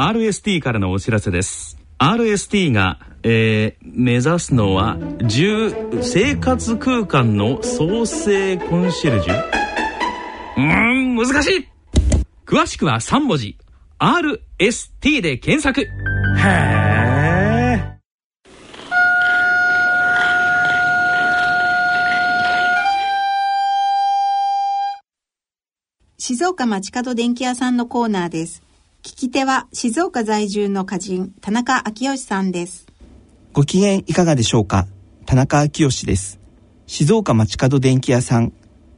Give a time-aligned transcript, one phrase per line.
[0.00, 1.76] RST からのお知らせです。
[1.98, 9.34] RST が、えー、目指すのは10生活空間の創生コンシェルジュ？
[10.56, 11.68] うーん難しい。
[12.46, 13.58] 詳しくは3文字。
[13.98, 15.82] RST で検索。
[15.82, 15.86] へ
[16.46, 16.80] え
[26.16, 28.62] 静岡町角電気屋さんのコーナーです
[29.02, 32.86] 聞き手は静岡在住の歌人田中昭義さんです。
[33.54, 34.86] ご機嫌いかがでしょうか？
[35.24, 36.38] 田中昭義です。
[36.86, 38.52] 静岡町角電気屋さん。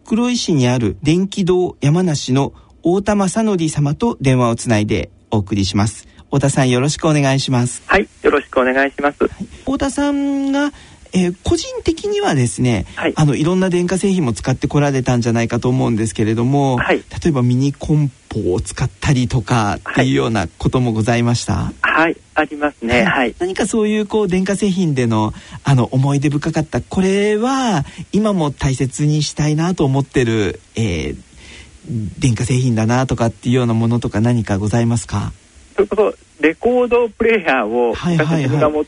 [0.05, 6.09] 黒石市にある電気堂山梨の太田正則様と電話をつないでお送りします。
[6.25, 7.85] 太田さんよろしくお願いします。
[7.87, 10.73] はいよろしくお願いします、はい、太田さんが
[11.15, 21.73] えー、個人的にはですね、はい、あのいろんな電化製品も使ってこられたんじゃないかと思うんですけれども、はい、例えばミニコンポを使ったりとかっていうようなこともございました？
[21.83, 23.05] はい、ありますね。
[23.05, 23.35] はい。
[23.39, 31.17] 何かそういうこう電化製品でのあの思い出深かったこれは今も大切にしたいなと思ってる、えー、
[32.19, 35.33] 電化製品だなとかっていうようなものとか何かございますか？
[35.75, 38.85] それこそレコードプレーヤーを、はいはいはい、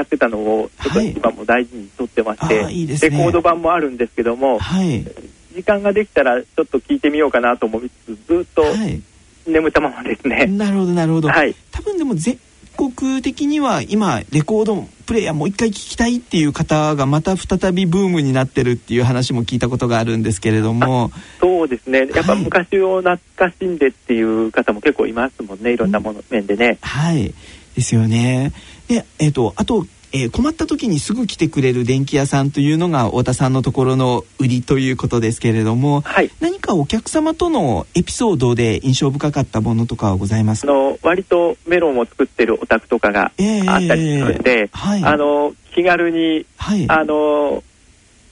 [0.00, 5.04] 使ってたのをちょっと今も大事にとってまして、はいいいね、レコード版もあるんですけども、はい、
[5.54, 8.64] 時間ができたらちょっと聞いてみようかなと思いつつずっと
[9.46, 10.46] 眠ったままですね。
[10.46, 11.28] なるほどなるほど。
[11.28, 12.38] はい、多分でも全
[12.76, 21.10] 国的には今レコードプレーヤーもう一回聞きたいっていう方がまた再びブームになってるっていう話も聞いたことがあるんですけれども。
[21.40, 22.08] そうですね。
[22.14, 25.72] やっぱ昔を懐かしんでっていう方も結構いますもんね。
[25.72, 26.78] いろんなもの、面でね。
[26.80, 27.34] はい。
[27.74, 28.52] ですよね。
[28.90, 43.32] で、えっ、ー、と、あと、えー、困った時にすぐ来てくれる電気屋さんというのが太田さんのところの売りということですけれども、はい、何かお客様とのエピソードで印象深かったものとかはございますあの割とメロンを作ってるお宅とかがあっ
[43.86, 47.62] たりするんで、えーはい、あの気軽に、はい、あの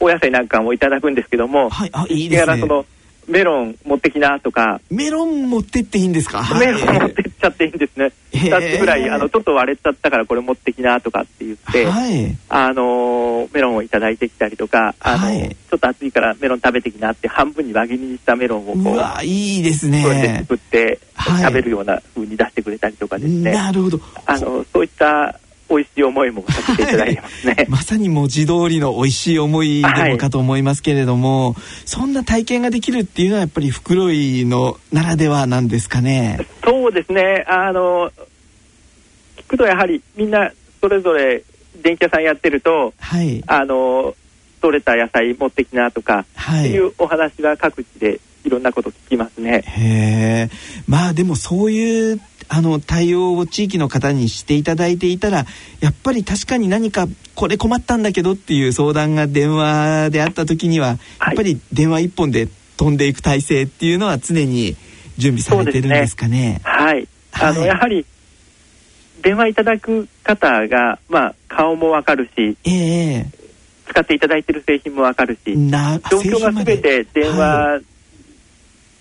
[0.00, 2.84] お野菜なんかもいただくんですけども、はい、あいいですね。
[3.28, 4.80] メロン持ってきなとか。
[4.90, 6.42] メロン持ってっていいんですか？
[6.58, 20.02] メロン持ってっちゃっていいんですね、2つぐらいあのちょっと割れちゃったからこれ持ってきなとかって言って、はい、あのメロンを頂いてきたりとかあの、はい、ちょっと暑いからメロン食べてきなって半分に輪切りにしたメロンをこううわいいですね。
[20.02, 23.52] それで作って、食べるような風に出してくれたりとかですね。
[23.52, 24.00] なるほど。
[24.26, 25.38] あのそういった
[25.68, 36.38] 美味しい思いもさせていただいてますね、 まさに文字通りの美味しい思いでもかと思いますけれども、はい、そんな体験ができるっていうのはやっぱり袋井のならではなんですかね？
[36.64, 37.44] そうですね。
[37.46, 38.10] あの
[39.36, 41.42] 聞くとやはりみんなそれぞれ
[41.82, 44.14] 電気屋さんやってると、はい、あの
[44.60, 49.62] 取れた野菜持ってきなとか、はい、っていうお話が各地でいろんなこと聞きますね。
[49.66, 50.50] へえ。
[50.86, 55.44] まあでもそういうあの対応を地域の方にしていただいていたら
[55.80, 60.96] やっぱり確かに何かこれ困ったんだけどっていう相談が電話であった時には、や
[61.32, 64.76] っぱり電話一本で飛んでいく体制っていうのは常に
[65.18, 66.54] 準備されてるんですかね。
[66.54, 68.06] ねはい、あの、はい、やはり
[69.20, 73.26] 電話いただく方が、まあ、顔もわかるし、えー、
[73.88, 77.80] 使っていただいてる製品もわかるし状況が全て電話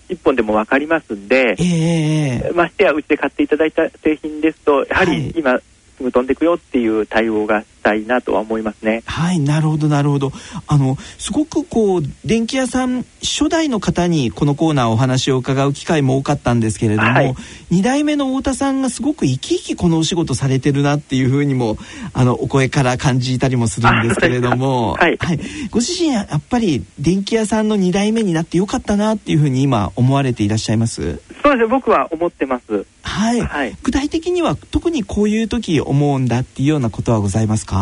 [0.08, 5.62] 一本でも分かりますんで、えー、ましてやうちで買っていただいた製品ですとやはり今、はい。
[5.98, 9.02] すぐ飛んでくよっていう対応がしたいなとは思いますね。
[9.06, 10.32] はいなるほどなるほど。
[10.66, 17.34] あのすごくこう電気屋さん初代の方にこのコーナーお話を伺う機会も多かったんですけれども、はい、
[17.70, 21.78] 2代目の太田さんがすごく生き生きこのお仕事されてるなっていうふうにも
[22.12, 31.20] あのお声から感じたりもするんですけれども、はい、はい、ご自身やっぱり電気屋さんの2代目になってよかったなっていうふうに今思われていらっしゃいます？
[31.42, 32.84] そうですね僕は思ってます。
[33.02, 37.77] はい、はい、具体的には特にこういう時思うんだっていうようなことはございますか？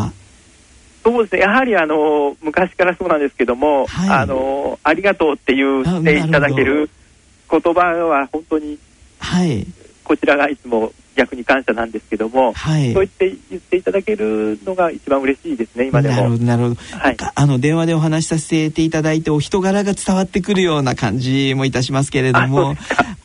[1.04, 1.40] そうですね。
[1.42, 6.90] やはりあの昔からそうなんですけども、はい、あのありがとうって言っていただける
[7.48, 8.78] 言葉は本当に、
[9.20, 9.66] はい、
[10.02, 16.15] こちらがいつも逆に感謝なんですけども、はい、そう言って言っていただけるのが一番嬉しいですね今でも。
[16.16, 16.98] なるほどなるほど。
[16.98, 22.74] はい、あの電話でお話しさせていただいてお人柄が伝わってくるような感じもいたしますけれども、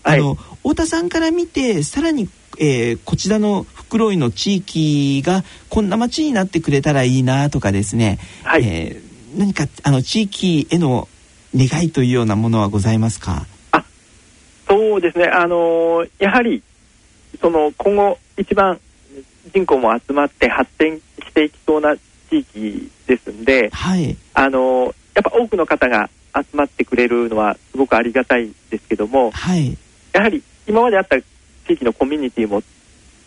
[0.03, 2.29] あの太田さんから見てさらに、
[2.59, 11.07] えー、こちらの袋井の地域がこんな街になってくれたらいいなとかですね、はい、えー、何かあの地域への
[11.55, 13.45] 願いというようなものはございますか？
[13.71, 13.83] あ
[14.67, 15.25] そうですね。
[15.25, 16.63] あのー、やはり
[17.41, 18.79] その今後一番
[19.53, 21.95] 人口も集まって発展していきそうな
[22.29, 29.77] 地域ですんで、はい、あのやっぱ多くの方が集まってくれるのはすごくありがたいですけども、はい、
[30.13, 31.25] やはり今まであった地
[31.69, 32.61] 域のコミュニティも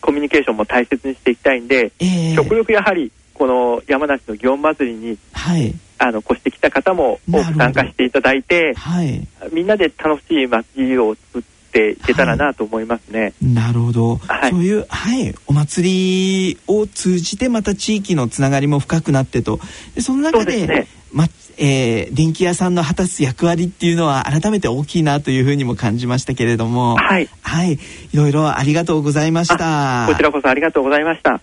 [0.01, 11.43] コミュニケーションも大切にしていきたいんで、えー、極力やはりこの山梨の祇園祭りに、はい、あの越してきた方も多く参加していただいて、はい、みんなで楽しい祭りを作っ
[11.73, 13.21] ていけたらなと思いますね。
[13.43, 19.59] はい、なるほど、はい、そういう、はい、お祭りを通じてまた地域のつながりも深くなってと。
[19.95, 21.29] でその中でで、ね、ま
[21.59, 26.97] えー、電気屋さんの果たす役割っていうのは改めて大きいなというふうにも感じましたけれども。
[26.97, 27.79] はい、はい、い
[28.17, 30.07] ろいろありがとうございました。
[30.09, 31.41] こちらこそありがとうございました。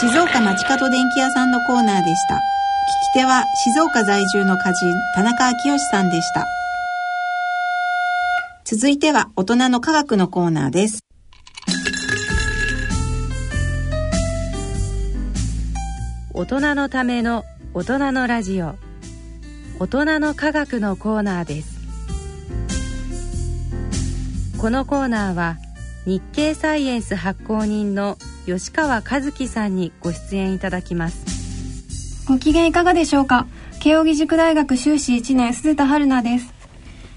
[0.00, 2.34] 静岡町角電気屋さんのコーナーでした。
[2.34, 2.38] 聞
[3.14, 6.46] き手は静岡在住の歌人田中昭義さんでした。
[8.70, 11.07] 続いては大人の科学のコーナーです
[16.38, 17.44] 大人のための
[17.74, 18.76] 大人のラジオ。
[19.80, 21.78] 大人の科学のコーナーです。
[24.56, 25.56] このコーナーは
[26.06, 32.24] 日経サイエンス発行人の吉川和樹さんにご出演いただきます。
[32.28, 33.48] ご機嫌いかがでしょうか？
[33.80, 36.54] 慶應義塾大学修士1年鈴田春奈です。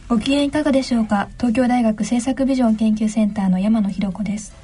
[0.10, 1.30] ご機嫌いかがでしょうか？
[1.38, 4.56] 東京大学政策ビジョン研究センターの山野博子です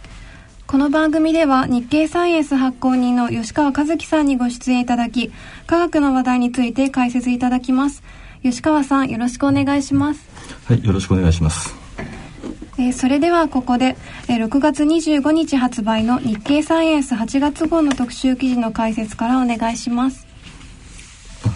[0.68, 5.32] この番組では日経サイエンス発行人の吉川和樹さんにご出演いただき、
[5.66, 8.04] 科学の話題について解説いただきます。
[8.44, 10.28] 吉川さん、よろしくお願いします。
[10.66, 11.74] はい、よろしくお願いします。
[12.78, 13.96] えー、それではここで、
[14.28, 20.28] えー、6月25日発売の日経サイエンス8月号の特集記事の解説からお願いします。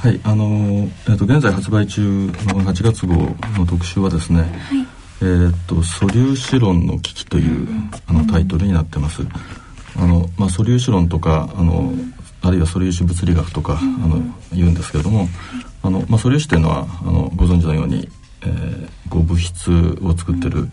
[0.01, 3.15] はい、あのー、えっ、と現在発売中の8月号
[3.59, 7.67] の特集はですね、はいえー、っと素粒子論の危機という
[8.07, 9.21] あのタイトルになってます。
[9.95, 11.93] あのまあ素粒子論とかあの
[12.41, 14.21] あるいは素粒子物理学とかあの
[14.51, 15.27] 言うんですけれども、
[15.83, 18.09] あのまあ素粒子というのはあのご存知のように、
[18.41, 19.71] えー、こう物質
[20.01, 20.67] を作ってる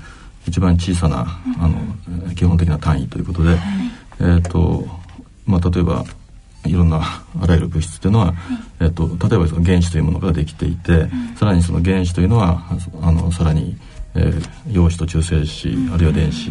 [0.46, 1.26] 一番小さな
[1.60, 3.58] あの基本的な単位ということで、
[4.20, 4.88] えー、っと
[5.44, 6.04] まあ例えば
[6.64, 7.00] いろんな
[7.40, 8.34] あらゆる物質というのは、
[8.80, 11.06] えー、っと例えばその原子というものができていて、
[11.36, 12.62] さらにその原子というのは
[13.02, 13.76] あのさらに
[14.14, 16.50] えー、陽子と中性子あるいは電子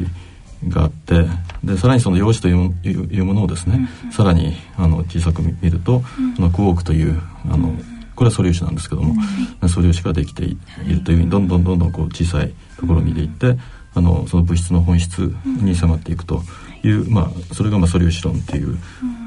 [0.67, 1.25] があって
[1.63, 6.01] でさらにその陽子といういうものをですね、さらにあの小さく見ると、
[6.35, 7.21] そのクォークという
[7.51, 7.73] あの
[8.15, 9.15] これは素粒子なんですけども、
[9.61, 10.57] 素粒子ができてい
[10.87, 13.57] るというふうにどんどんどんどんこう小さいところを見ていって
[13.93, 16.41] あのその物質の本質に迫っていくと
[16.83, 18.77] いう、まあ、それがまあ素粒子論っていう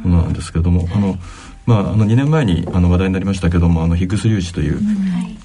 [0.04, 1.16] ものなんですけれどもあの、
[1.66, 4.80] まあ、あの2年前にあの話題になりましたけどもあのヒッグス粒子という、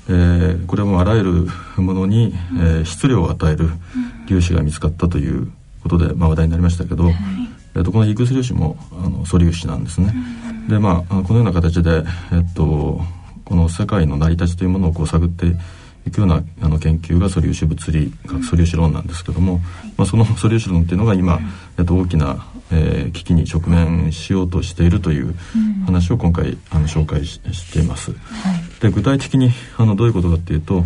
[0.10, 1.48] えー、これはもうあらゆる
[1.82, 3.70] ものに、えー、質量を与える
[4.28, 5.52] 粒子が見つかったという
[5.84, 7.10] ことで、まあ、話題になりましたけど、
[7.76, 10.14] えー、とこのヒッグス粒子もあの素粒子なんですね。
[10.70, 13.02] でまあこのような形で、えっと、
[13.44, 15.46] この世界の成り立ちというものをこう探って
[16.08, 19.60] いくようなあの研究が素粒子物理学素粒子論なんですけども、
[19.98, 21.40] まあ、その素粒子論っていうのが今、
[21.78, 25.36] えっと、大きな、えー、危機に直面しようとしているという
[25.86, 28.12] 話を今回あの紹介ししています。
[28.82, 30.84] で具体的にあのどういうことかっていうと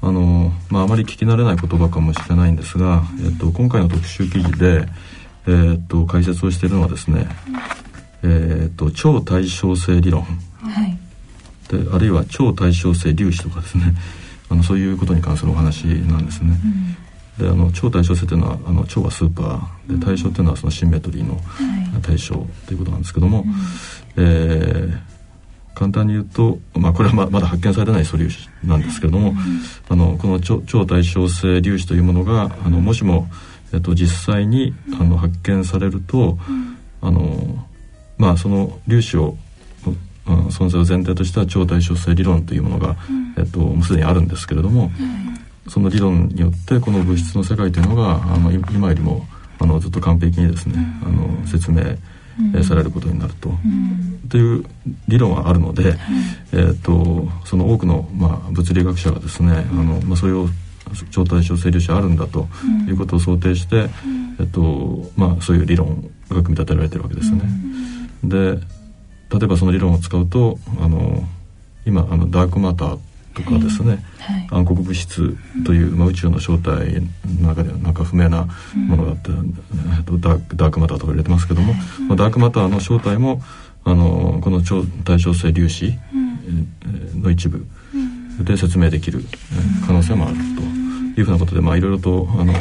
[0.00, 4.86] あの、まあ、あまり聞き慣れない言葉かもしれないんですが、えっと、今回の特集記事で、
[5.46, 7.28] えっと、解説をしているのはですね、
[8.22, 10.28] えっと、超対称性理論、は
[10.86, 10.98] い、
[11.68, 13.94] であるいは超対称性粒子とかですね。
[14.50, 16.58] あのそういうことに関するお話なんですね。
[17.38, 19.98] うん、であの超対称性というのはあの超はスーパー。
[19.98, 21.40] で対称というのはそのシンメトリーの
[22.02, 22.34] 対象
[22.66, 23.44] ということなんですけども、
[24.16, 24.98] うん、えー、
[25.74, 29.36] 簡単に言うと、まあ、これはままだ発見されない素粒子なんですけれども、うん、
[29.88, 33.28] あのこの超超対称性粒子というものがあのもしも、
[33.72, 36.38] えっと、実際にあの発見されると、
[37.00, 37.66] あの
[38.18, 39.36] まあその粒子を
[40.28, 42.96] うん、存在を前提とした超対称性理論というものが、
[43.38, 44.90] えっと、もうすでにあるんですけれども、
[45.68, 49.26] その理論によってこの物質の世界というのがあの今よりも
[49.60, 51.82] あのずっと完璧にですね、あの説明、
[52.54, 53.50] えされることになると、
[54.28, 54.64] という
[55.08, 55.96] 理論はあるので、
[56.52, 60.48] えー、とその多くの、まあ、物理学者がですね、あのまあ、それを
[61.10, 62.46] 超対称性粒子あるんだと
[62.86, 63.88] いうことを想定して、
[64.38, 67.44] えっとまあ、そういう理論が組み立てられてるわけですよね。
[68.24, 68.60] で
[69.30, 71.22] 例えばその理論を使うとあの
[71.84, 72.98] 今あのダークマター
[73.42, 77.00] とかですね、はい、暗黒物質という、まあ、宇宙の正体
[77.40, 79.52] の中ではなんか不明なものがあって、うん、
[80.20, 83.42] ダークダークマターとか入れてますけども、はいまあ、ダークマターの正体も
[83.84, 85.94] あのこの超対称性粒子
[87.14, 87.64] の一部
[88.42, 89.24] で説明できる
[89.86, 90.36] 可能性もある
[91.14, 92.52] というふうなことで、まあ、いろいろとあの、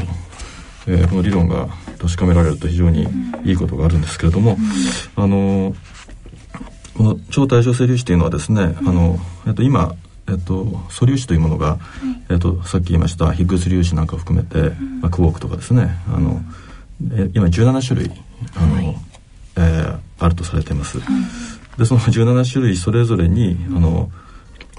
[0.87, 1.67] えー、この理論が
[1.99, 3.07] 確かめられると非常に
[3.43, 4.57] いいことがあるんですけれども、
[5.15, 5.75] あの
[6.97, 9.95] この超対称性粒子というのはですね、あの、えっと、今
[10.29, 15.97] えっと、素粒子というものが、はい、えっと、さっき言いましたヒッグス粒子なんかを含めて、うん、まあ、クォークとかですね。
[16.13, 16.41] あの、
[17.11, 18.11] え今17種類
[18.55, 18.97] あの、はい、
[19.55, 20.99] えー、あるとされています。
[21.77, 24.09] でその17種類それぞれにあの、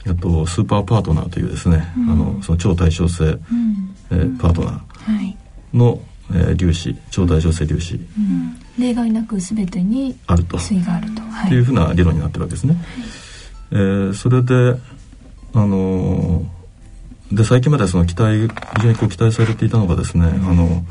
[0.07, 3.39] えっと、スーパーパートナーというですね、あのその超対称性、
[4.11, 5.37] えー、パートナー
[5.73, 6.01] の、
[6.33, 8.01] えー、粒子超対称性粒子、
[8.79, 10.59] 例外なく全てにあると。
[10.59, 12.75] 水があると、はい、いうふうな理論になってるわけですね。
[12.75, 12.85] はい、
[13.73, 14.75] えー、それで
[15.55, 20.85] あのー、で最近までその期待非常にこう期待されていたのがですね、あの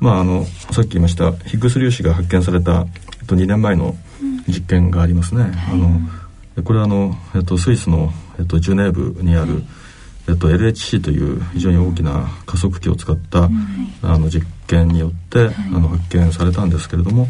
[0.00, 2.86] まああのさっき言いましたヒッグス粒子が発見された、
[3.20, 3.96] えっと、2年前の
[4.46, 5.52] 実験がありますね。
[5.70, 6.00] あの
[6.62, 9.64] これはあの、えっと、スイスの、えっと、ジュネーブにある、
[10.28, 13.50] えっと、LHC という非常に大きな加速器を使った、
[14.02, 17.26] あの実験によって、あの発見されたんですけれども、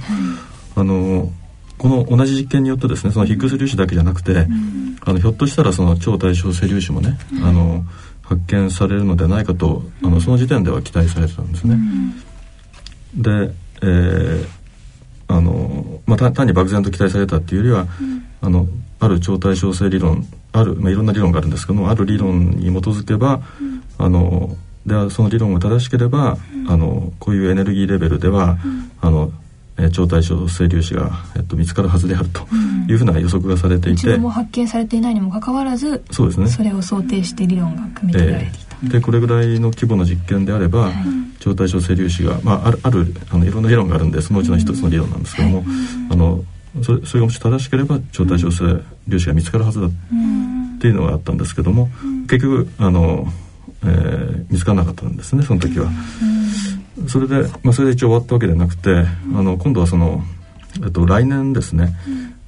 [0.76, 1.32] あの
[1.78, 4.46] この同じ実験によってですねそのヒッグス粒子だけじゃなくて、
[5.04, 7.84] あのひょっとしたらその超対称性粒子もね、あの
[8.22, 11.78] 発見されるのではないかとあのその時点では期待されてたんですね。
[13.16, 13.50] で、
[13.82, 14.46] えー
[15.26, 17.86] あのまあ、単に漠然と期待されたっていうよりは、
[18.40, 18.66] あの
[19.00, 23.42] ある超対称性理論ある、まあ、いろんな理論があるんですけどもある理論に基づけば、
[23.98, 26.36] あのではその理論が正しければ、
[26.68, 28.58] あのこういうエネルギーレベルでは、
[29.00, 29.32] あの
[29.78, 32.46] え超対称性粒子が、えっと、見つかるはずであると
[32.88, 36.46] いうふうな予測がされていて、うん、も発見されていないにもかかわらずそうですね。
[36.46, 40.94] それを想定して理論が組み立てられていた、えー、でこれぐらいの規模の実験であれば、はい、
[41.40, 45.66] 超対称性粒子が、まあ、あるあるあのいろんな理論があるんでそのうちの一つの理論なんですけども、はい、
[46.10, 46.44] あの
[46.82, 49.90] それそれがもし正しければ超対称性粒子が見つかるはずだっ
[50.80, 51.88] ていうのがあったんですけども、
[52.28, 53.26] 結局あの、
[53.84, 55.88] えー、見つからなかったんですねその時は。
[57.08, 60.22] それで、まあ、それで一応終わったわけではなくて、あの今度はその、
[60.82, 61.94] えっと、来年ですね、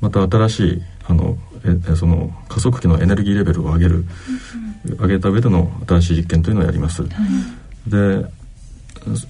[0.01, 4.05] また新しいあのえその加速器のエネルギーレベルを上げる、
[4.85, 7.05] 上げた上での新しい実験というのをやります。
[7.87, 8.25] で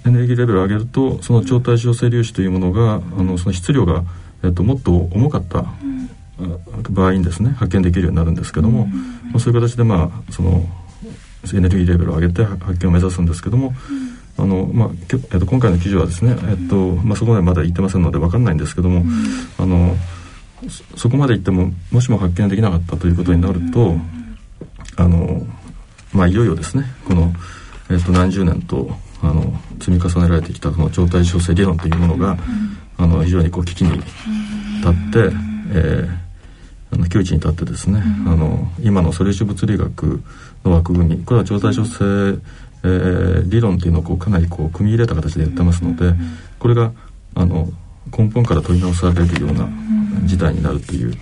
[0.06, 4.04] エネルギーレベルを上げるとその超対称性粒子というものがあのその質量が、
[4.42, 5.66] えっと、もっと重かった
[6.90, 10.66] 場合にですね発見できるようになるんですけども、まあ、そういう形でまあその
[11.52, 13.74] エネルギーレベルを上げて発見を目指すんですけども、
[14.38, 18.58] あのまあえっと、今回の記事はですね、えっとまあ、そこまでまだ言ってませんので分かんないん。
[18.58, 19.04] ですけども、
[19.58, 19.96] あの
[20.96, 23.96] そこまで言ってももしも発見できなかったということになると、
[24.96, 25.46] あの
[26.12, 27.32] まあいよいよですねこの、
[27.90, 28.90] えっと、何十年と
[29.22, 32.36] あの積み重ねられてきたこの超対称性理論というものが、
[32.98, 35.36] あの非常にこう危機に立って、
[35.72, 36.08] えー、
[36.92, 40.22] あの窮地に立ってですね、あの今の素粒子物理学
[40.64, 42.38] の枠組みこれは超対称性
[42.86, 46.14] えー、理論っていうのをこうかなりこう組み入れた形でやってますので
[46.58, 46.92] これが
[47.34, 47.68] あの
[48.16, 49.68] 根本から問い直されるような
[50.24, 51.14] 事態になるという。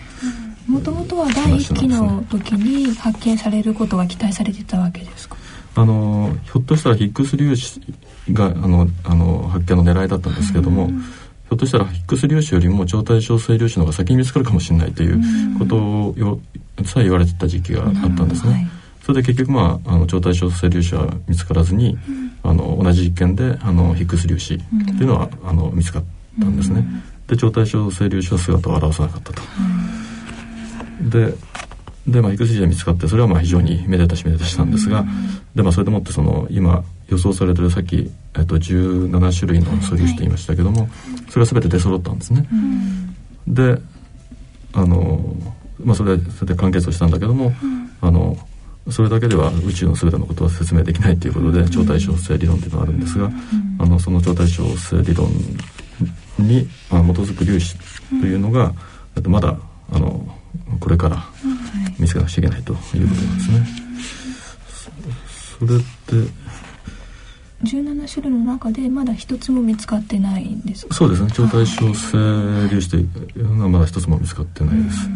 [0.66, 5.36] もともとは第一期の時に発見されることが期待されてたわけですか？
[5.74, 7.80] あのひょっとしたらヒッグス粒子
[8.32, 15.20] があのあの発見の狙いだったんですけども、ひょっとしたらヒッグス粒子よりも超対称性粒子の方が先に見つかるかもしれないという
[15.58, 16.40] ことを
[16.84, 18.66] さえ言われてた時期があったんですね。
[19.04, 26.04] はいそれで結局まああの超対称性粒子は見つからずに、うん、あの同じ実験であのヒッグス粒子っていうのは、あの見つかっ
[26.40, 26.82] たんですね。
[27.28, 29.42] で超対称性粒子は姿を現さなかったと。
[31.02, 31.34] で
[32.06, 35.04] で、まあ、ヒッグス粒子が見つかってそれはまあ非常にめでたしめでたしなんですが、
[35.54, 40.88] でまあそれでもってその今予想されてるさっき、えっと、17種類の素粒子と言いましたけども、
[41.28, 42.48] それは全て出揃ったんですね。
[43.46, 43.76] で
[44.72, 45.36] あの
[45.84, 47.52] まあそれでそれで完結をしたんだけども、
[48.00, 48.38] あの
[48.90, 53.30] それだけでは宇宙の全てのことは説明できないということで超対称性理論というのがあるんですが、
[53.78, 55.28] あのその超対称性理論
[56.38, 57.76] に、まあ、基づく粒子
[58.20, 58.72] というのが、
[59.16, 59.56] うん、まだ
[59.90, 60.26] あの
[60.80, 61.24] これから
[61.98, 63.66] 見つけなくちゃいけないということなんですね。
[65.58, 66.44] それって
[67.62, 75.08] 17種類の中でまだ一つも見つかってないんですそうですね超対称性粒子というのはまだ一つも見つかってないです。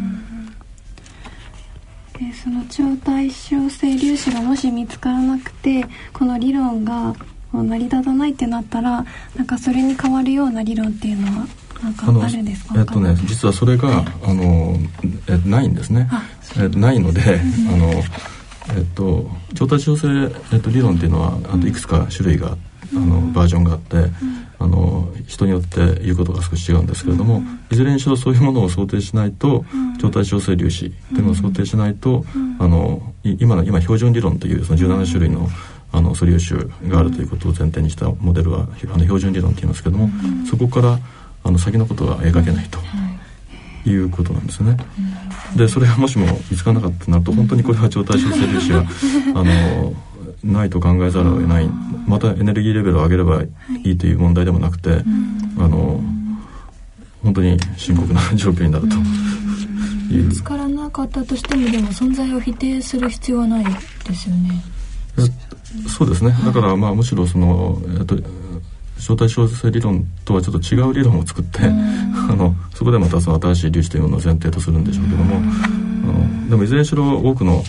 [2.38, 7.14] でその超対称性粒子がもし見つからなくてこの理論が
[7.52, 9.04] 成り立たないってなったら
[9.34, 11.46] なんかそれに変わるような理論っていうのは
[11.82, 12.74] なんかあるんですか？
[12.78, 14.76] えっとね実はそれが、はい、あの
[15.28, 16.08] えないんですね。
[16.60, 17.20] えっとないので、
[17.72, 17.90] あの
[18.76, 20.08] えっと超対称性、
[20.52, 22.56] えっと、理論っていうのはあといくつか種類が
[22.94, 23.96] あのバージョンがあって、
[24.60, 29.64] あの人によって言うことが少し違うんですけれども、いずれにしろそういうものを想定しないと、
[30.00, 32.24] 超対称性粒子っていうのを想定しないと、
[32.58, 35.48] あの今の今標準理論というその17種類の
[35.90, 36.54] あの素粒子
[36.88, 40.10] があるということを前提にしたモデルはあの標準理論って言いますけども、
[40.48, 40.98] そこから
[41.44, 42.78] あの先のことは描けないと。
[43.88, 43.94] い。
[43.96, 44.76] うことなんですね。
[45.56, 48.84] でそれがもしも見つからなかったとなると本当にこれは超対称性粒子は
[49.34, 49.94] あの
[50.44, 51.68] ないと考えざるを得ない。
[52.06, 53.48] またエネルギーレベルを上げればい。
[53.92, 54.90] いという問題でもなくて
[55.58, 56.00] あの
[57.22, 58.96] 本当に深刻な状況になると。
[60.10, 64.62] 見つからなかったとしてもでも存在を否定する必要はないですよね。
[65.86, 66.34] そうですね。
[66.44, 68.16] だからまあむしろその、えっと
[68.98, 75.38] 相対小性理論とはちょっと違う理論を作って、 あのそこでまたその新しい粒子というものを前提とするんでしょうけども、あ
[76.06, 77.62] のでもいずれにしろ多くの、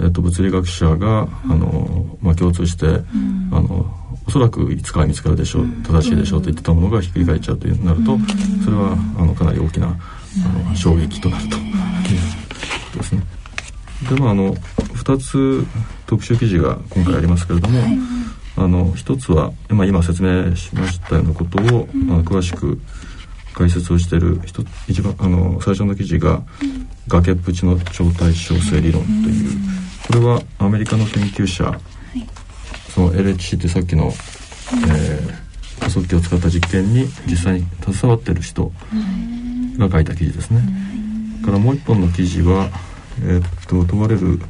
[0.00, 3.94] えっと、物理学者があの、まあ、共通して、あの
[4.26, 8.18] おそらくいつかは見つかるでしょう正しいでしょうと言ってたものがひっくり返っちゃうというなると
[8.64, 11.58] それはあのかなり大きなあの衝撃となるとい。
[11.58, 13.22] うことですね。
[14.08, 15.66] でまああの2つ
[16.06, 17.98] 特集記事が今回ありますけれども、はい。
[18.56, 22.78] あの一つは、まあ、今説明しましたようなことを、まあ、詳しく
[23.54, 24.40] 解説をしている
[24.86, 26.42] 一番あの最初の記事が
[27.08, 29.80] 「崖っぷちの超対称性理論」という。
[30.10, 31.78] これはアメリカの研究者、
[32.94, 38.72] その LHC ってさっきの、えー、加速器を使った実験に実際に携わってる人
[39.78, 40.62] が書いた記事ですね。
[41.44, 42.70] からもう一本の記事は、
[43.22, 44.40] えー、っと問われる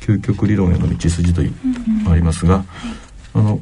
[0.00, 1.40] 究極理論への道筋と
[2.10, 2.64] ありますが、
[3.32, 3.60] あの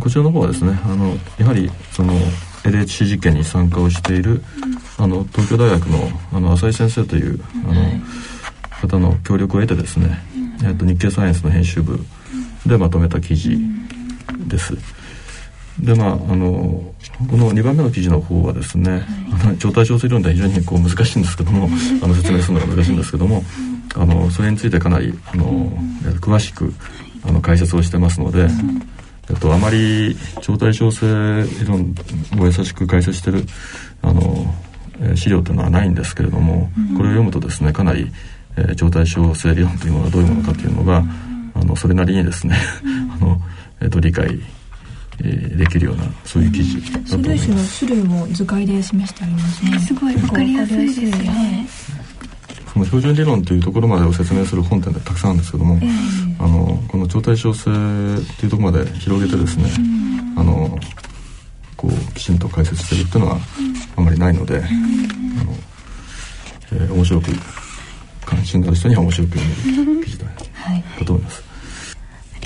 [0.00, 2.14] こちらの方はですねあのやはりその
[2.64, 4.42] LHC 実験に参加をしている、
[4.98, 7.84] あの東京大学のあの浅井先生というあの、
[8.88, 10.18] 方の協力を得てですね、
[10.64, 12.04] えっと日経サイエンスの編集部
[12.70, 13.58] でまとめた記事
[14.46, 14.74] です。
[15.78, 16.94] でまああの
[17.28, 19.02] この2番目の記事の方はですね、
[19.42, 21.68] あの超対称性理論って非常にこう難しいんですけども、
[22.02, 23.44] あの説明するのが難しいんですけども、
[23.96, 25.72] あのそれについてかなりあの
[26.20, 26.72] 詳しく
[27.26, 28.48] あの解説をしてますので、
[29.28, 31.06] えっと、あまり超対称性
[31.60, 31.94] 理論
[32.38, 33.44] を優しく解説してる
[34.02, 34.54] あの、
[35.02, 38.12] え資料というのはないんですけれども、これを読むとですねかなり、
[38.56, 41.04] えー、超対称性理論というものがどういうものかというのが、
[41.60, 42.56] あのそれなりにですね
[43.20, 43.40] あの、
[43.80, 44.40] えっと、理解
[45.22, 47.50] えー、できるようなそういう記事だと思います。
[47.50, 49.78] の種類も図解で示してありますね。
[49.80, 51.66] すごいわかりやすいですよね。
[52.72, 57.74] その標準理論というところまでを説明する本展でたくさんあるんですけども、えー、あのこの超対称性っ
[58.38, 59.64] ていうところまで広げてですね、
[60.36, 60.78] あの
[61.76, 63.38] こうきちんと解説してるっていうのは
[63.96, 64.66] あまりないので、あの
[66.72, 67.30] えー、面白く
[68.24, 71.42] 関心のある人には面白く読める記事だ,、はい、だと思います。
[71.44, 71.49] あ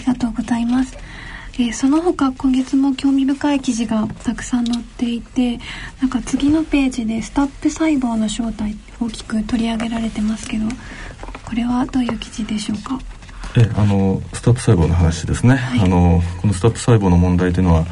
[0.04, 0.96] りがとうございます。
[1.56, 5.60] えー、その他今月も興味深い記事がたくさん載っていて
[6.00, 10.66] なんか次のページでスタップ細胞の正体大きく取り上げられてますけど
[11.44, 12.98] これはどういう記事でしょうか？
[13.56, 17.86] えあのスタップ細胞の話ですね、はい、あのこのスタップ細胞の問題というのは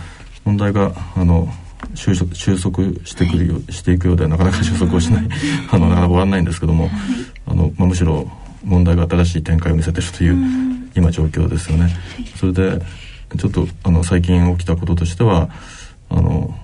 [0.44, 1.46] 問題があの
[1.94, 5.29] 収束収束してくるよ、はい、していくようでなかなか収束をしない
[5.70, 6.92] あのなかなか終わらないんですけども、はい、
[7.46, 8.29] あのまあ、むしろ
[8.64, 11.94] 問題が新しい展開を見せているという今状況ですよね。
[12.37, 12.81] それで
[13.38, 15.48] ちょっとあの最近起きたこととしては
[16.09, 16.55] あの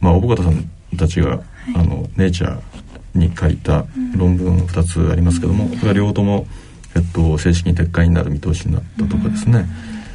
[0.00, 1.40] まあ小保方さんたちが、はい、
[1.74, 6.46] あのネイチャーに書いた論文2つありますけども、うん、これは両方とも、
[6.94, 9.66] えっと、正式に撤回になる見通しになったとかですね、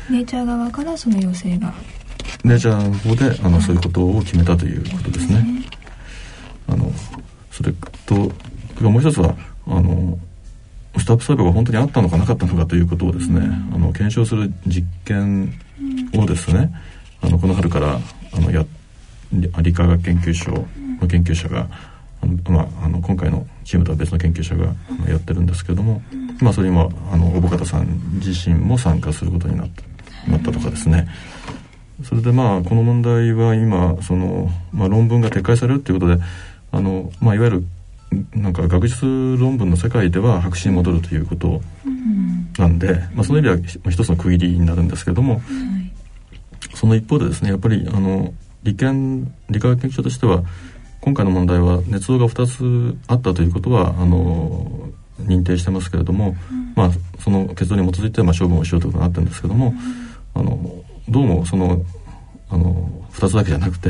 [0.09, 1.73] うん、ネイチャー側からその要請が。
[2.43, 5.45] ネイチャーの方であの、そういうことを決めたということですね。
[6.67, 6.91] あの
[7.51, 7.73] それ
[8.05, 8.15] と
[8.89, 9.35] もう一つは
[9.67, 10.17] あの
[11.01, 13.41] スタップ細胞が本当にあったのかなかったのかということをですね、
[13.73, 15.51] あの検証する実験
[16.15, 16.71] をですね
[17.21, 17.99] あのこの春から
[18.33, 18.63] あのや
[19.33, 20.51] 理化学研究所
[21.01, 21.67] の研究者が
[22.21, 24.65] あの、まあ、あの今回のチームとは別の研究者が
[25.07, 26.03] やってるんですけれども、
[26.39, 27.87] まあ、それにもあの小保方さん
[28.23, 31.07] 自身も参加することになったなったとかですね。
[32.03, 36.21] それでまあこの問題は今その、まあ、論文が撤回されるということで
[36.71, 37.65] あの、まあ、いわゆる
[38.33, 39.05] なんか学術
[39.39, 41.61] 論文の世界では白紙に戻るということ
[42.57, 45.41] なんで、まあ、その意味では一つの区切りになるんですけども、
[46.75, 50.43] その一方でですねやっぱりあの理研理化学研究所としては
[50.99, 56.35] 今回の問題は捏造が2つあったということはあの認定してますけれども、
[56.75, 59.73] まあ、その結論に基づいてまあ処分をしようということになってるんですけども、
[60.33, 61.83] あのどうもその
[62.49, 63.89] あの2つだけじゃなくて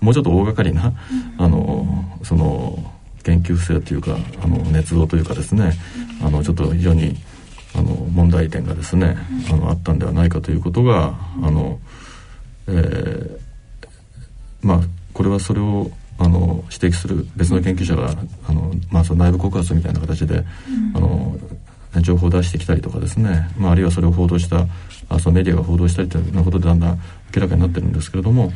[0.00, 0.92] もうちょっと大掛かりな
[1.38, 5.72] あのその研究不正というかあの捏造というかですね
[6.22, 7.16] あのちょっと非常に
[7.74, 9.16] あの問題点がですね
[9.50, 11.78] あのあったんではないかということがあの、
[12.66, 13.38] えー、
[14.62, 14.80] まあ
[15.12, 18.14] これはそれをあの指摘する別の研究者が
[18.46, 20.44] あの、まあ、その内部告発みたいな形で、
[20.94, 21.34] あの
[22.02, 24.66] 情報を出してきたりとかですね、まあ、あるいはそれを報道した
[25.08, 27.00] あそのメディアが報道したりというようなことでだんだん
[27.34, 28.52] 明らかになってるんですけれども、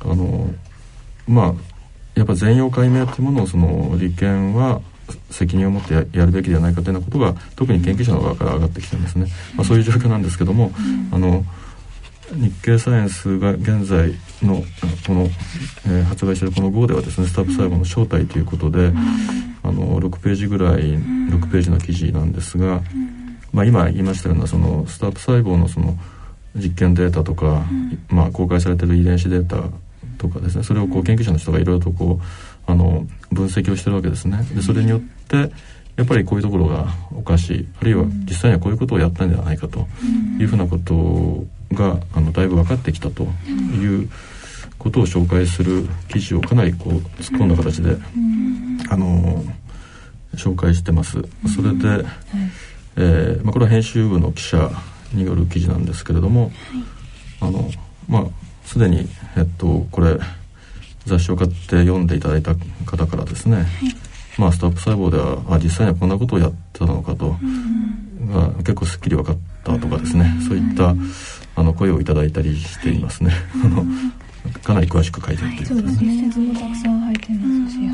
[0.00, 0.48] あの
[1.28, 1.54] まあ
[2.14, 4.80] やっぱ全容解明というものをその利権は
[5.30, 10.70] 責任を持ってやるべきではないかというようなことが特に研究者の側から上がってきてますね、まあ、そういう状況なんですけども、
[11.12, 11.44] あの
[12.32, 14.62] 日経サイエンスが現在の
[15.06, 15.28] この、
[15.86, 18.92] えー、発売しているこの号ではですねスタッフ細胞の正体ということで、
[19.62, 22.80] あの6ページぐらい6ページの記事なんですが、
[23.52, 25.96] まあ、今言いましたようなそのスタッフ細胞のその
[26.56, 27.64] 実験データとか、
[28.08, 29.68] まあ、公開されている遺伝子データ
[30.18, 34.42] とかですねそれをこう研究者の人がいろいろとこうあの分析をしてるわけですね。
[34.54, 35.52] でそれによって
[35.96, 37.68] やっぱりこういうところがおかしい。
[37.80, 39.86] あるいは実際にはこういうことをやったんではないかと
[40.40, 44.08] いうふうなことがあのだいぶ分かってきたという
[44.78, 47.96] ことを紹介する記事をかなりこう突っ込んだ形で、
[48.90, 49.44] あの
[50.34, 51.22] 紹介してます。
[51.54, 52.04] それで、
[52.96, 54.70] えーまあ、これは編集部の記者
[55.12, 56.50] による記事なんですけれども、
[57.40, 57.70] あの
[58.08, 58.24] まあ
[58.64, 60.18] すでに、えっと、これ
[61.06, 62.54] 雑誌を買って読んでいただいた
[62.86, 63.66] 方からですね、はい、
[64.38, 67.36] まあスタップ細胞ではあ実際にはこんなことをやってたのかと、
[68.26, 70.94] が結構すっきり分かったとかですね、そういった
[71.56, 73.32] あの声をいただいたりしていますね。
[73.64, 73.84] あの
[74.62, 76.30] かなり詳しく書いてるというそうですね。
[76.30, 77.88] 図もたくさん入ってますし、はい。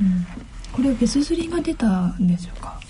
[0.00, 0.26] うん、
[0.72, 2.80] これ別釣りが出たんでしょうか？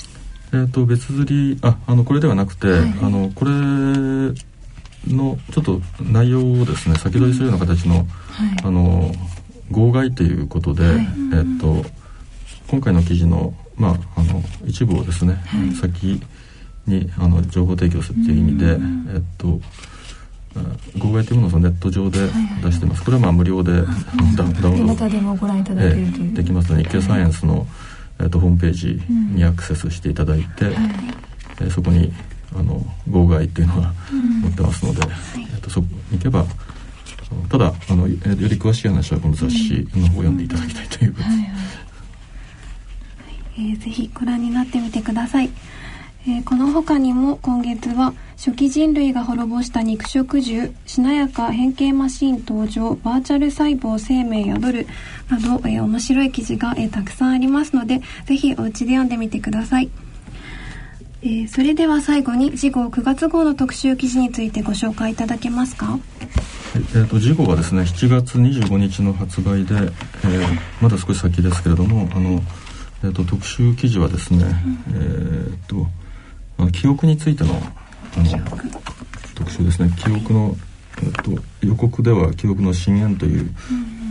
[0.52, 3.50] えっ、と別釣りああのこれではなくて、はい、あのこれ
[5.06, 8.06] のちょっと内容をですね先取りするような形の、はい、
[8.64, 9.12] あの
[9.70, 11.84] 号外ということで、はい、えっと
[12.68, 16.20] 今回の記事のまああの一部をですね、はい、先
[16.86, 18.72] にあの情報提供するっていう意味で、
[19.14, 19.60] えっと
[20.98, 22.18] 号外というものをネット上で
[22.62, 23.04] 出してます。
[23.04, 27.66] これはまあ無料でダウンロードでもご覧いただけるという、できますので日経サイエンスの、
[28.20, 30.72] えっと、ホームページにアクセスしていただいて、
[31.60, 32.12] えそこに
[32.56, 33.94] あの号外っていうのは
[34.42, 36.44] 持ってますので、うん、えっと、そこに行けば
[37.48, 41.30] ただあのより詳しい話はこの雑誌の方を読んでいただきたいということで。
[41.30, 41.38] す、はい。
[41.38, 41.70] はい。
[43.60, 45.50] えー、ぜひご覧になってみてください、
[46.26, 54.86] えー、この他にも今月は初期人類が滅ぼした肉食獣しなやか変形マシン登場バーチャル細胞生命宿る
[55.28, 59.90] など、えー、面白い記事が、えー、たくさんありますのでぜひお家で読んでみてください
[61.22, 65.86] えー、それでは最後に次号9月号の特集記事についてご紹介いただけますか？
[65.86, 66.00] はい、
[66.76, 72.40] えーと、次号はですね7月25日の発売で、えー、まだ少し先ですけれどもあの、
[73.04, 78.24] えーと、特集記事はですね、うん、えーと、記憶についてのあの
[79.34, 79.90] 特集ですね。
[79.98, 80.56] 記憶の、
[81.02, 83.50] えー、と予告では「記憶の深淵」という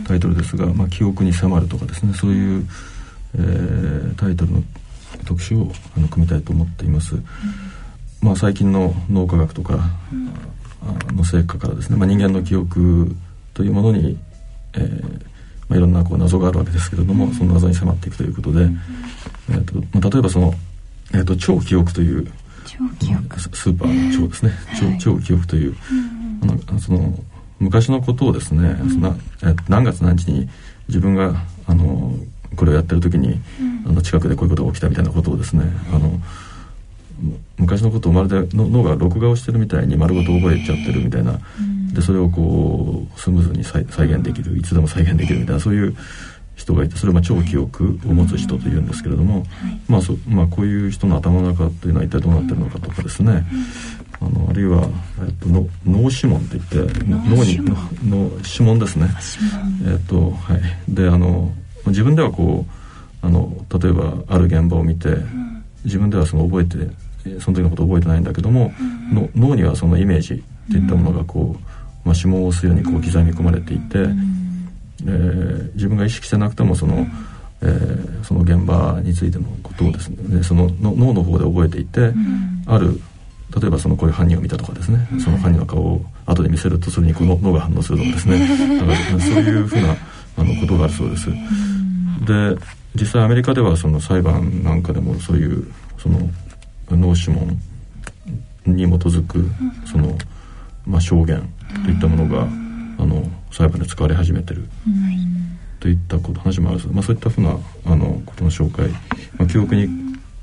[0.06, 2.66] タイトルですが、まあ、記憶に迫るとかですねそういう、
[3.34, 4.62] えー、タイトルの
[5.30, 7.14] 特集をあの組みたいと思っています。
[7.14, 7.24] うん、
[8.20, 9.78] まあ、最近の脳科学とか
[11.14, 13.14] の成果からですね、まあ、人間の記憶
[13.54, 14.18] というものに、
[14.74, 15.04] えー
[15.68, 18.68] まあ、いろんなこう謎があるわけですけれども、その謎に迫っていくということで、
[19.50, 20.52] えーとまあ、例えばその、
[21.14, 22.26] えーと、超記憶という
[22.66, 23.40] 超記憶。
[23.40, 25.76] スーパーの超ですね、はい、超超記憶という、
[26.42, 27.14] あのその
[27.60, 30.48] 昔のことをですね、そのえ何月何日に
[30.88, 31.34] 自分が
[31.66, 32.14] あの
[32.56, 33.40] これをやってる時に、
[33.86, 36.20] あの近くでこういうことが起きたみたいなことをですねあの
[37.58, 41.38] 昔のことをまるで脳が録画をしてるみたいに丸ごと覚えちゃってるみたいな、
[41.92, 45.96] でそれをこうスムーズに再現できるいつでも再現できるみたいなそういう
[46.56, 49.44] 人がいてそれは超記憶を持つ人というんですけれども、
[49.88, 53.44] まあそまあ、こういう人の頭の中というのは一体どうなってるのかとかですね、
[54.20, 54.86] あのあるいは、
[55.26, 57.56] えっと、の脳指紋って言って脳に
[58.08, 59.08] の指紋ですね。
[59.86, 61.52] えっとはい、であの
[61.90, 65.08] 自分ではこうあの例えばある現場を見て、
[65.84, 68.72] 自分ではその覚えてその時のことを覚えてないんだけども、
[69.12, 77.06] の脳にはそのイメージっていったものがこう、まあ、指紋を押すようにこう刻み込まれていて、えー、自分が意識してなくてもその、
[77.62, 80.38] えー、その現場についてのことをですね。
[80.38, 82.12] でその脳の方で覚えていて、
[82.66, 83.00] ある
[83.60, 88.38] 例えばそのこういう犯人を見たとかですね、その犯人の顔を後で見せるとそれにこの脳が反応するとかですね。
[88.78, 89.96] だからそういうふうな
[90.36, 91.28] あのことがあるそうです。
[92.20, 92.56] で
[92.94, 96.18] 実際アメリカではその裁判なんかでもそういうその
[96.90, 97.58] 脳指紋
[98.66, 99.48] に基づく
[99.90, 100.16] その、
[100.86, 101.52] まあ、証言
[101.84, 104.68] といったものがあの裁判で使われ始めてる
[105.78, 107.56] といったこと話もあるまあ、そういったふうな
[107.86, 108.88] あのことの紹介、
[109.38, 109.88] まあ、記憶に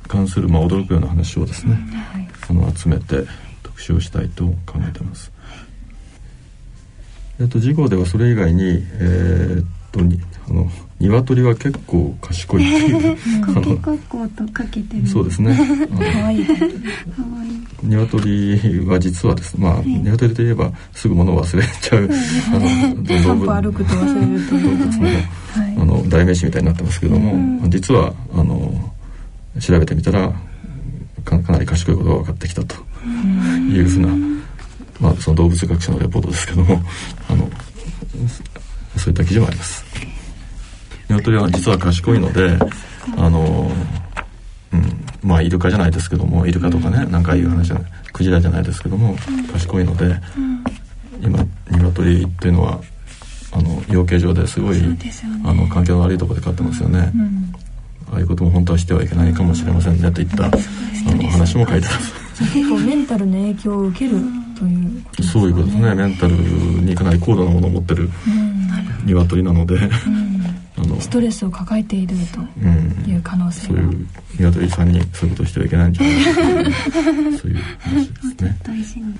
[0.08, 1.78] 関する、まあ、驚くような話をですね、
[2.50, 3.24] あの集めて
[3.62, 5.32] 特集をしたいと考えてます。
[7.40, 10.68] えっと、次号ではそれ以外に、えー、っとにあの
[11.00, 13.78] 鶏は結構賢い ってい
[14.30, 15.08] とかけてる。
[15.08, 15.56] そうですね。
[15.94, 16.46] 可愛い。
[16.46, 16.54] 可
[17.40, 17.58] 愛い。
[17.84, 22.10] 鶏は実はですね、まあ、はい、鶏といえばすぐ物を忘れちゃう、
[22.52, 25.28] あの動物歩くと忘れると動物の、はい、
[25.78, 28.92] あの代名詞みたいになってますけども、うん、実はあの
[29.60, 30.34] 調べてみたら
[31.24, 32.76] かなり賢いことが分かってきたと
[33.70, 34.08] いうふうな、
[35.00, 36.82] まあ、その動物学者のレポートですけども
[37.30, 37.50] あの
[38.96, 39.86] そういった記事もあります。
[41.10, 42.58] 鶏は実は賢いので
[43.17, 43.72] あの、
[44.74, 49.15] うん、まあイルカじゃないですけどもイルカとかね何かいう話じゃないクジラじゃないですけども
[49.54, 50.20] 賢いので、
[51.22, 52.82] 今鶏っていうのは
[53.52, 54.98] あの養鶏場ですごい、ね、
[55.46, 57.54] あの環境の悪いところで飼ってますよね、うん、
[58.12, 62.28] ああいうことも本当はしてはいけないかもしれませんねといったあの話も書いてます。
[62.54, 64.12] 結構メンタルの影響を受ける
[64.58, 65.96] という、ね、そういうことですね。
[65.96, 68.10] メンタルにかなり高度なものを持ってる
[69.06, 70.37] 鶏なので、あの
[71.00, 74.08] ストレスを抱えているという可能性が、うん、そういう
[74.40, 76.34] 鶏さんにそういうことしてはいけないんじゃないか
[77.38, 78.60] そういう話ですね。
[78.64, 79.20] 大事に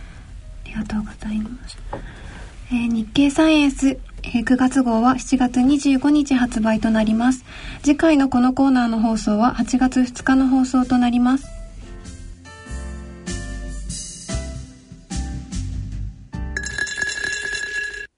[0.66, 1.78] ありがとうございます、
[2.70, 7.46] えー、日経サイエンスえ9月号は7月25日発売となります。
[7.82, 11.57] 次回のこのコーナーの放送は8月2日の放送となります。